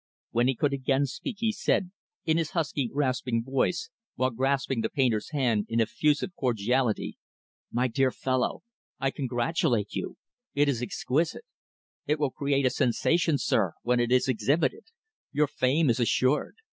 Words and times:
When 0.31 0.47
he 0.47 0.55
could 0.55 0.73
again 0.73 1.05
speak, 1.05 1.35
he 1.37 1.51
said, 1.51 1.91
in 2.25 2.37
his 2.37 2.49
husky, 2.57 2.89
rasping 2.91 3.43
whisper, 3.45 3.93
while 4.15 4.31
grasping 4.31 4.81
the 4.81 4.89
painter's 4.89 5.29
hand 5.29 5.67
in 5.69 5.79
effusive 5.79 6.35
cordiality, 6.35 7.19
"My 7.71 7.87
dear 7.87 8.09
fellow, 8.09 8.63
I 8.99 9.11
congratulate 9.11 9.93
you. 9.93 10.17
It 10.55 10.67
is 10.67 10.81
exquisite. 10.81 11.45
It 12.07 12.17
will 12.19 12.31
create 12.31 12.65
a 12.65 12.71
sensation, 12.71 13.37
sir, 13.37 13.73
when 13.83 13.99
it 13.99 14.11
is 14.11 14.27
exhibited. 14.27 14.85
Your 15.31 15.45
fame 15.45 15.87
is 15.87 15.99
assured. 15.99 16.55